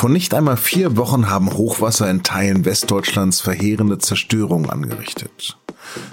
[0.00, 5.58] Vor nicht einmal vier Wochen haben Hochwasser in Teilen Westdeutschlands verheerende Zerstörung angerichtet.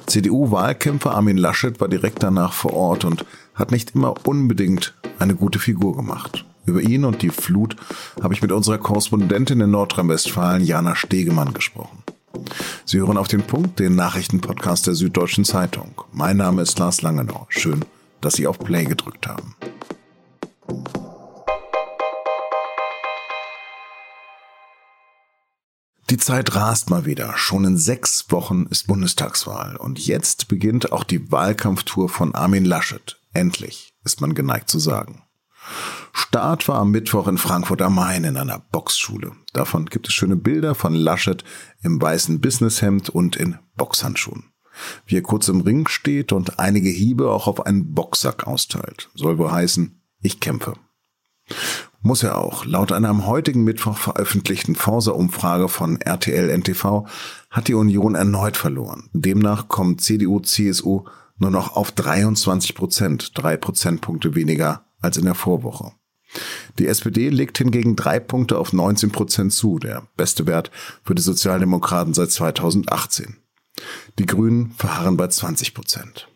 [0.08, 3.24] CDU-Wahlkämpfer Armin Laschet war direkt danach vor Ort und
[3.56, 6.44] hat nicht immer unbedingt eine gute Figur gemacht.
[6.66, 7.78] Über ihn und die Flut
[8.22, 12.04] habe ich mit unserer Korrespondentin in Nordrhein-Westfalen, Jana Stegemann, gesprochen.
[12.84, 15.94] Sie hören auf den Punkt, den Nachrichtenpodcast der Süddeutschen Zeitung.
[16.12, 17.46] Mein Name ist Lars Langenau.
[17.48, 17.86] Schön,
[18.20, 19.56] dass Sie auf Play gedrückt haben.
[26.10, 27.34] Die Zeit rast mal wieder.
[27.36, 29.76] Schon in sechs Wochen ist Bundestagswahl.
[29.76, 33.20] Und jetzt beginnt auch die Wahlkampftour von Armin Laschet.
[33.34, 35.24] Endlich, ist man geneigt zu sagen.
[36.14, 39.34] Start war am Mittwoch in Frankfurt am Main in einer Boxschule.
[39.52, 41.44] Davon gibt es schöne Bilder von Laschet
[41.84, 44.46] im weißen Businesshemd und in Boxhandschuhen.
[45.06, 49.10] Wie er kurz im Ring steht und einige Hiebe auch auf einen Boxsack austeilt.
[49.14, 50.76] Soll wohl heißen, ich kämpfe.
[52.02, 52.66] Muss er auch.
[52.66, 57.08] Laut einer am heutigen Mittwoch veröffentlichten Forsa-Umfrage von RTL NTV
[57.50, 59.10] hat die Union erneut verloren.
[59.14, 61.06] Demnach kommt CDU, CSU
[61.40, 65.92] nur noch auf 23 Prozent, drei Prozentpunkte weniger als in der Vorwoche.
[66.78, 70.72] Die SPD legt hingegen drei Punkte auf 19 Prozent zu, der beste Wert
[71.04, 73.38] für die Sozialdemokraten seit 2018.
[74.20, 76.28] Die Grünen verharren bei 20 Prozent.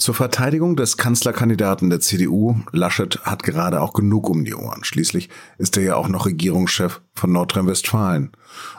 [0.00, 4.82] Zur Verteidigung des Kanzlerkandidaten der CDU, Laschet hat gerade auch genug um die Ohren.
[4.82, 8.32] Schließlich ist er ja auch noch Regierungschef von Nordrhein-Westfalen.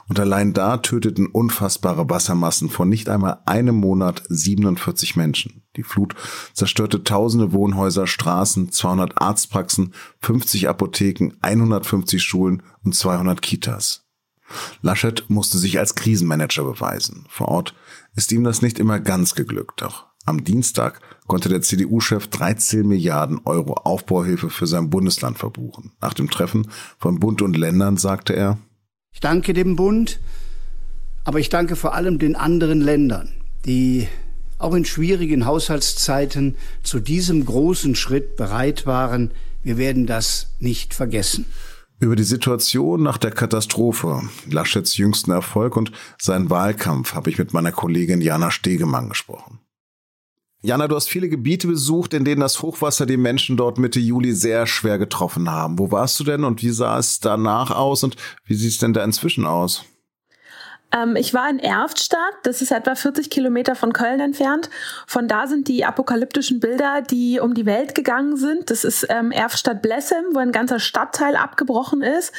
[0.10, 5.62] Und allein da töteten unfassbare Wassermassen vor nicht einmal einem Monat 47 Menschen.
[5.76, 6.16] Die Flut
[6.56, 14.08] zerstörte tausende Wohnhäuser, Straßen, 200 Arztpraxen, 50 Apotheken, 150 Schulen und 200 Kitas.
[14.82, 17.28] Laschet musste sich als Krisenmanager beweisen.
[17.30, 17.76] Vor Ort
[18.16, 23.40] ist ihm das nicht immer ganz geglückt, doch am Dienstag konnte der CDU-Chef 13 Milliarden
[23.46, 25.92] Euro Aufbauhilfe für sein Bundesland verbuchen.
[26.02, 28.58] Nach dem Treffen von Bund und Ländern sagte er,
[29.14, 30.20] Ich danke dem Bund,
[31.24, 33.30] aber ich danke vor allem den anderen Ländern,
[33.66, 34.08] die
[34.58, 39.31] auch in schwierigen Haushaltszeiten zu diesem großen Schritt bereit waren.
[39.63, 41.46] Wir werden das nicht vergessen.
[42.02, 47.53] Über die Situation nach der Katastrophe, Laschets jüngsten Erfolg und seinen Wahlkampf habe ich mit
[47.53, 49.61] meiner Kollegin Jana Stegemann gesprochen.
[50.64, 54.34] Jana, du hast viele Gebiete besucht, in denen das Hochwasser die Menschen dort Mitte Juli
[54.34, 55.80] sehr schwer getroffen haben.
[55.80, 58.94] Wo warst du denn und wie sah es danach aus und wie sieht es denn
[58.94, 59.86] da inzwischen aus?
[60.94, 64.69] Ähm, ich war in Erftstadt, das ist etwa 40 Kilometer von Köln entfernt.
[65.07, 68.69] Von da sind die apokalyptischen Bilder, die um die Welt gegangen sind.
[68.69, 72.34] Das ist ähm, Erftstadt-Blessem, wo ein ganzer Stadtteil abgebrochen ist.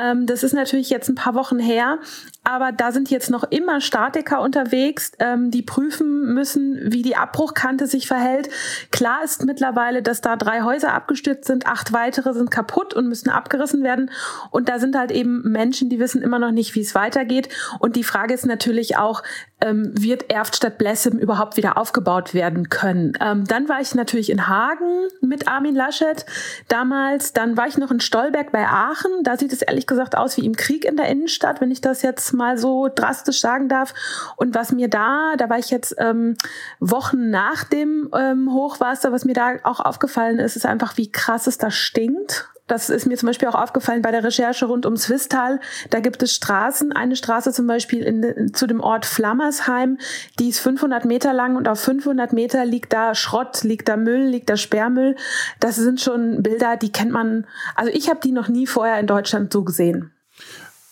[0.00, 1.98] Ähm, das ist natürlich jetzt ein paar Wochen her,
[2.44, 7.88] aber da sind jetzt noch immer Statiker unterwegs, ähm, die prüfen müssen, wie die Abbruchkante
[7.88, 8.48] sich verhält.
[8.92, 13.30] Klar ist mittlerweile, dass da drei Häuser abgestürzt sind, acht weitere sind kaputt und müssen
[13.30, 14.12] abgerissen werden.
[14.50, 17.48] Und da sind halt eben Menschen, die wissen immer noch nicht, wie es weitergeht.
[17.80, 19.22] Und die Frage ist natürlich auch,
[19.60, 23.14] ähm, wird Erftstadt Blessem überhaupt wieder aufgebaut werden können?
[23.20, 26.26] Ähm, dann war ich natürlich in Hagen mit Armin Laschet
[26.68, 27.32] damals.
[27.32, 29.10] Dann war ich noch in Stolberg bei Aachen.
[29.24, 32.02] Da sieht es ehrlich gesagt aus wie im Krieg in der Innenstadt, wenn ich das
[32.02, 33.94] jetzt mal so drastisch sagen darf.
[34.36, 36.36] Und was mir da, da war ich jetzt ähm,
[36.78, 41.46] Wochen nach dem ähm, Hochwasser, was mir da auch aufgefallen ist, ist einfach, wie krass
[41.46, 42.50] es da stinkt.
[42.66, 45.60] Das ist mir zum Beispiel auch aufgefallen bei der Recherche rund ums Swisttal.
[45.90, 49.98] Da gibt es Straßen, eine Straße zum Beispiel in, zu dem Ort Flammersheim,
[50.40, 54.26] die ist 500 Meter lang und auf 500 Meter liegt da Schrott, liegt da Müll,
[54.26, 55.14] liegt da Sperrmüll.
[55.60, 57.46] Das sind schon Bilder, die kennt man,
[57.76, 60.10] also ich habe die noch nie vorher in Deutschland so gesehen.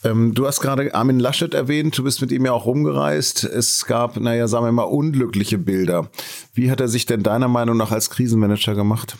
[0.05, 3.43] Ähm, du hast gerade Armin Laschet erwähnt, du bist mit ihm ja auch rumgereist.
[3.45, 6.09] Es gab, naja, sagen wir mal, unglückliche Bilder.
[6.53, 9.17] Wie hat er sich denn deiner Meinung nach als Krisenmanager gemacht?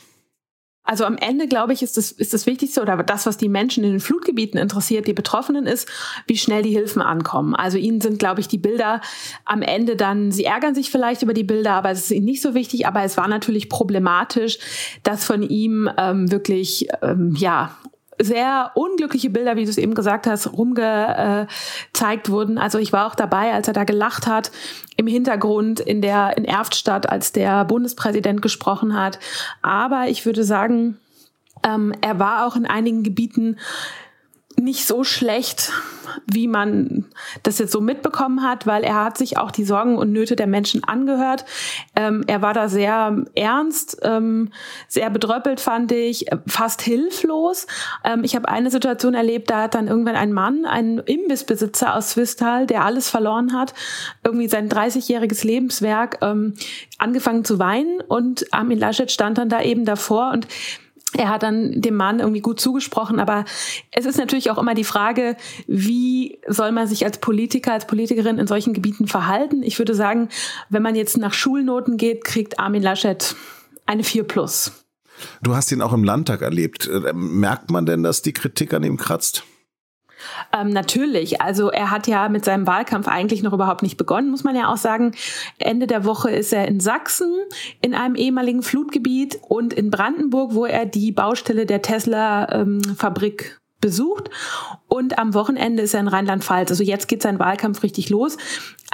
[0.85, 3.85] Also am Ende, glaube ich, ist das, ist das Wichtigste oder das, was die Menschen
[3.85, 5.89] in den Flutgebieten interessiert, die Betroffenen ist,
[6.27, 7.55] wie schnell die Hilfen ankommen.
[7.55, 9.01] Also ihnen sind, glaube ich, die Bilder
[9.47, 12.43] am Ende dann, sie ärgern sich vielleicht über die Bilder, aber es ist ihnen nicht
[12.43, 12.87] so wichtig.
[12.87, 14.59] Aber es war natürlich problematisch,
[15.03, 17.75] dass von ihm ähm, wirklich, ähm, ja,
[18.21, 22.59] sehr unglückliche Bilder, wie du es eben gesagt hast, rumgezeigt wurden.
[22.59, 24.51] Also ich war auch dabei, als er da gelacht hat
[24.97, 29.19] im Hintergrund in der in Erftstadt, als der Bundespräsident gesprochen hat.
[29.63, 30.99] Aber ich würde sagen,
[31.65, 33.59] ähm, er war auch in einigen Gebieten
[34.57, 35.73] nicht so schlecht,
[36.27, 37.07] wie man
[37.43, 40.47] das jetzt so mitbekommen hat, weil er hat sich auch die Sorgen und Nöte der
[40.47, 41.45] Menschen angehört.
[41.97, 44.51] Ähm, er war da sehr ernst, ähm,
[44.89, 47.67] sehr bedröppelt, fand ich, fast hilflos.
[48.05, 52.11] Ähm, ich habe eine Situation erlebt, da hat dann irgendwann ein Mann, ein Imbissbesitzer aus
[52.11, 53.75] Swistal, der alles verloren hat,
[54.23, 56.55] irgendwie sein 30-jähriges Lebenswerk, ähm,
[56.99, 60.47] angefangen zu weinen und Armin Laschet stand dann da eben davor und
[61.17, 63.45] er hat dann dem Mann irgendwie gut zugesprochen, aber
[63.91, 68.39] es ist natürlich auch immer die Frage, wie soll man sich als Politiker, als Politikerin
[68.39, 69.63] in solchen Gebieten verhalten?
[69.63, 70.29] Ich würde sagen,
[70.71, 73.37] wenn man jetzt nach Schulnoten geht, kriegt Armin Laschet
[73.87, 74.85] eine 4 plus.
[75.43, 76.89] Du hast ihn auch im Landtag erlebt.
[76.89, 79.45] Äh, merkt man denn, dass die Kritik an ihm kratzt?
[80.53, 81.41] Ähm, natürlich.
[81.41, 84.73] Also er hat ja mit seinem Wahlkampf eigentlich noch überhaupt nicht begonnen, muss man ja
[84.73, 85.13] auch sagen.
[85.59, 87.33] Ende der Woche ist er in Sachsen,
[87.81, 94.31] in einem ehemaligen Flutgebiet und in Brandenburg, wo er die Baustelle der Tesla-Fabrik ähm, besucht.
[94.89, 96.71] Und am Wochenende ist er in Rheinland-Pfalz.
[96.71, 98.39] Also jetzt geht sein Wahlkampf richtig los.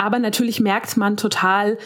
[0.01, 1.77] Aber natürlich merkt man total,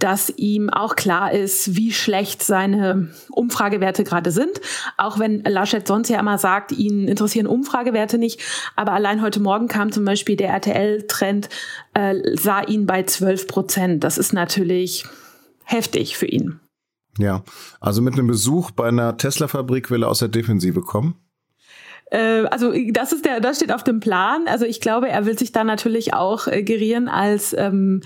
[0.00, 4.60] dass ihm auch klar ist, wie schlecht seine Umfragewerte gerade sind.
[4.96, 8.40] Auch wenn Laschet sonst ja immer sagt, ihn interessieren Umfragewerte nicht.
[8.74, 11.48] Aber allein heute Morgen kam zum Beispiel der RTL-Trend,
[11.94, 14.02] äh, sah ihn bei 12 Prozent.
[14.02, 15.04] Das ist natürlich
[15.62, 16.58] heftig für ihn.
[17.18, 17.44] Ja,
[17.78, 21.14] also mit einem Besuch bei einer Tesla-Fabrik will er aus der Defensive kommen?
[22.10, 24.46] Äh, also das ist der, das steht auf dem Plan.
[24.46, 28.02] Also ich glaube, er will sich da natürlich auch äh, gerieren als ähm,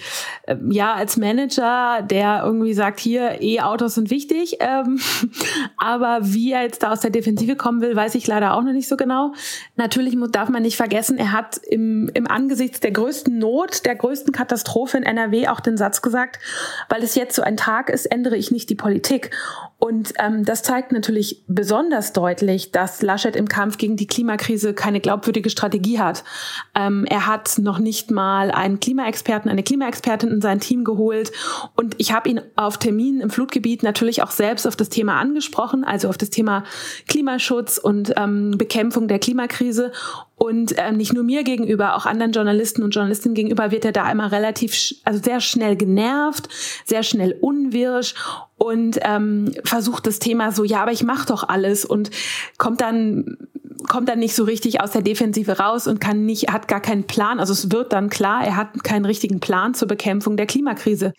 [0.46, 4.58] äh, ja als Manager, der irgendwie sagt, hier E-Autos sind wichtig.
[4.60, 5.00] Ähm,
[5.78, 8.72] aber wie er jetzt da aus der Defensive kommen will, weiß ich leider auch noch
[8.72, 9.32] nicht so genau.
[9.76, 13.96] Natürlich muss, darf man nicht vergessen, er hat im, im Angesichts der größten Not, der
[13.96, 16.38] größten Katastrophe in NRW auch den Satz gesagt,
[16.88, 19.30] weil es jetzt so ein Tag ist, ändere ich nicht die Politik.
[19.84, 24.98] Und ähm, das zeigt natürlich besonders deutlich, dass Laschet im Kampf gegen die Klimakrise keine
[24.98, 26.24] glaubwürdige Strategie hat.
[26.74, 31.32] Ähm, er hat noch nicht mal einen Klimaexperten, eine Klimaexpertin in sein Team geholt.
[31.76, 35.84] Und ich habe ihn auf Terminen im Flutgebiet natürlich auch selbst auf das Thema angesprochen,
[35.84, 36.64] also auf das Thema
[37.06, 39.92] Klimaschutz und ähm, Bekämpfung der Klimakrise.
[40.36, 44.04] Und ähm, nicht nur mir gegenüber, auch anderen Journalisten und Journalistinnen gegenüber wird er da
[44.04, 46.48] einmal relativ, also sehr schnell genervt,
[46.86, 48.14] sehr schnell unwirsch
[48.64, 52.10] und ähm, versucht das Thema so, ja, aber ich mache doch alles und
[52.58, 53.36] kommt dann
[53.88, 57.04] kommt dann nicht so richtig aus der Defensive raus und kann nicht, hat gar keinen
[57.04, 57.38] Plan.
[57.38, 61.12] Also es wird dann klar, er hat keinen richtigen Plan zur Bekämpfung der Klimakrise.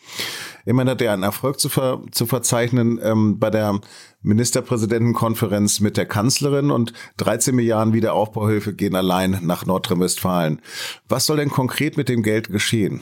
[0.66, 3.80] Immerhin hat er einen Erfolg zu, ver, zu verzeichnen ähm, bei der
[4.24, 10.62] Ministerpräsidentenkonferenz mit der Kanzlerin und 13 Milliarden Wiederaufbauhilfe gehen allein nach Nordrhein-Westfalen.
[11.08, 13.02] Was soll denn konkret mit dem Geld geschehen?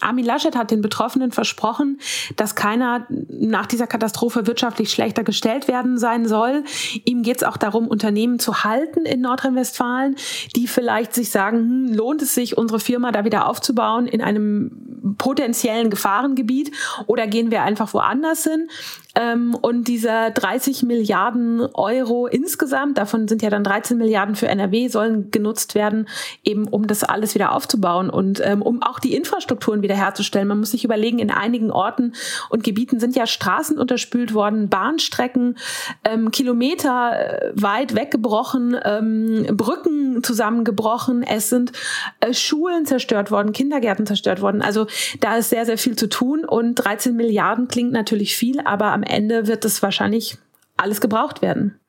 [0.00, 2.00] Armin Laschet hat den Betroffenen versprochen,
[2.36, 6.64] dass keiner nach dieser Katastrophe wirtschaftlich schlechter gestellt werden sein soll.
[7.04, 10.16] Ihm geht es auch darum, Unternehmen zu halten in Nordrhein-Westfalen,
[10.54, 15.16] die vielleicht sich sagen, hm, lohnt es sich, unsere Firma da wieder aufzubauen in einem
[15.18, 16.72] potenziellen Gefahrengebiet
[17.06, 18.68] oder gehen wir einfach woanders hin?
[19.16, 24.88] Ähm, und dieser 30 Milliarden Euro insgesamt, davon sind ja dann 13 Milliarden für NRW,
[24.88, 26.06] sollen genutzt werden,
[26.44, 30.46] eben um das alles wieder aufzubauen und ähm, um auch die Infrastrukturen wiederherzustellen.
[30.46, 32.12] Man muss sich überlegen, in einigen Orten
[32.50, 35.56] und Gebieten sind ja Straßen unterspült worden, Bahnstrecken
[36.04, 41.72] ähm, Kilometer äh, weit weggebrochen, ähm, Brücken zusammengebrochen, es sind
[42.20, 44.60] äh, Schulen zerstört worden, Kindergärten zerstört worden.
[44.60, 44.86] Also
[45.20, 49.05] da ist sehr, sehr viel zu tun und 13 Milliarden klingt natürlich viel, aber am
[49.08, 50.38] Ende wird es wahrscheinlich
[50.76, 51.80] alles gebraucht werden.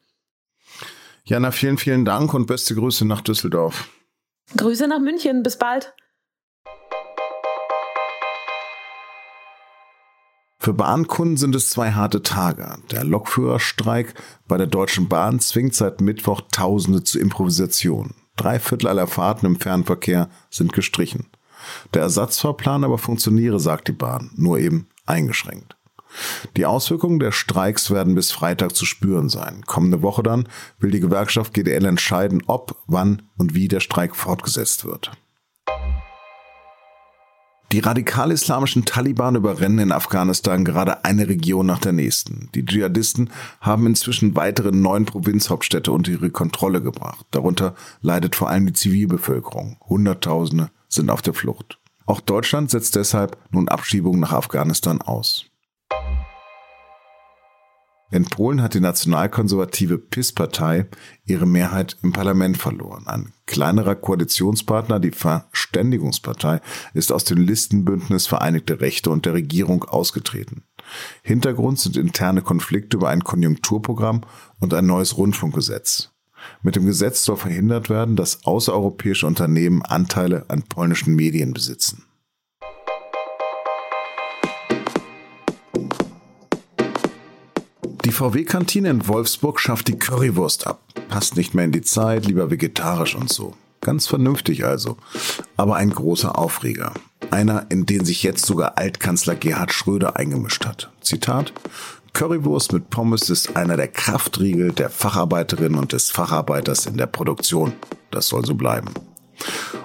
[1.24, 3.90] Jana, vielen, vielen Dank und beste Grüße nach Düsseldorf.
[4.56, 5.44] Grüße nach München.
[5.44, 5.94] Bis bald.
[10.60, 12.78] Für Bahnkunden sind es zwei harte Tage.
[12.92, 14.14] Der Lokführerstreik
[14.50, 18.16] bei der Deutschen Bahn zwingt seit Mittwoch Tausende zur Improvisation.
[18.36, 21.28] Drei Viertel aller Fahrten im Fernverkehr sind gestrichen.
[21.94, 25.77] Der Ersatzfahrplan aber funktioniere, sagt die Bahn, nur eben eingeschränkt.
[26.56, 29.64] Die Auswirkungen der Streiks werden bis Freitag zu spüren sein.
[29.66, 30.48] Kommende Woche dann
[30.80, 35.12] will die Gewerkschaft GDL entscheiden, ob, wann und wie der Streik fortgesetzt wird.
[37.74, 42.50] Die radikal-islamischen Taliban überrennen in Afghanistan gerade eine Region nach der nächsten.
[42.56, 47.26] Die Dschihadisten haben inzwischen weitere neun Provinzhauptstädte unter ihre Kontrolle gebracht.
[47.32, 49.76] Darunter leidet vor allem die Zivilbevölkerung.
[49.82, 51.78] Hunderttausende sind auf der Flucht.
[52.06, 55.48] Auch Deutschland setzt deshalb nun Abschiebungen nach Afghanistan aus.
[58.10, 60.86] In Polen hat die nationalkonservative PIS-Partei
[61.26, 63.06] ihre Mehrheit im Parlament verloren.
[63.06, 66.62] Ein kleinerer Koalitionspartner, die Verständigungspartei,
[66.94, 70.64] ist aus dem Listenbündnis Vereinigte Rechte und der Regierung ausgetreten.
[71.22, 74.22] Hintergrund sind interne Konflikte über ein Konjunkturprogramm
[74.62, 76.12] und ein neues Rundfunkgesetz.
[76.62, 82.06] Mit dem Gesetz soll verhindert werden, dass außereuropäische Unternehmen Anteile an polnischen Medien besitzen.
[88.18, 90.82] VW-Kantine in Wolfsburg schafft die Currywurst ab.
[91.08, 93.54] Passt nicht mehr in die Zeit, lieber vegetarisch und so.
[93.80, 94.98] Ganz vernünftig also.
[95.56, 96.94] Aber ein großer Aufreger.
[97.30, 100.90] Einer, in den sich jetzt sogar Altkanzler Gerhard Schröder eingemischt hat.
[101.00, 101.54] Zitat.
[102.14, 107.74] Currywurst mit Pommes ist einer der Kraftriegel der Facharbeiterin und des Facharbeiters in der Produktion.
[108.10, 108.90] Das soll so bleiben.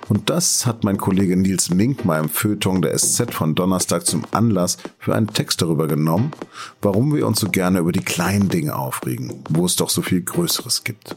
[0.08, 4.78] Und das hat mein Kollege Nils Mink im Feuilleton der SZ von Donnerstag zum Anlass
[4.98, 6.32] für einen Text darüber genommen,
[6.80, 10.22] warum wir uns so gerne über die kleinen Dinge aufregen, wo es doch so viel
[10.22, 11.16] Größeres gibt.